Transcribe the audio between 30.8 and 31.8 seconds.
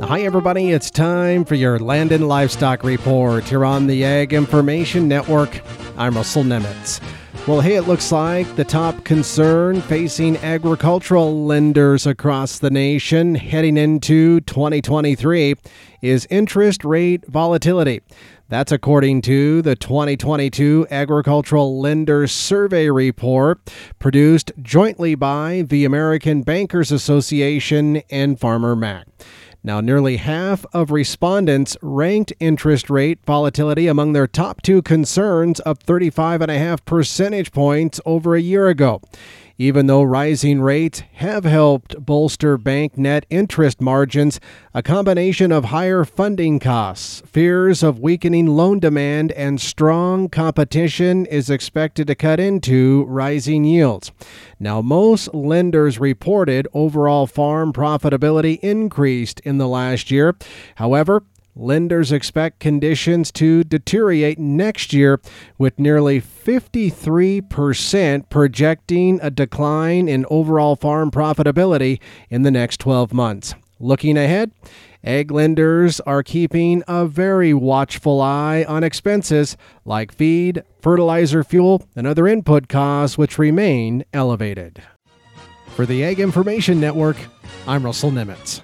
respondents